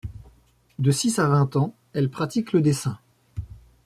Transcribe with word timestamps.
De 0.79 0.89
six 0.89 1.19
à 1.19 1.27
vingt 1.27 1.55
ans, 1.57 1.75
elle 1.93 2.09
pratique 2.09 2.53
le 2.53 2.61
dessin. 2.61 2.97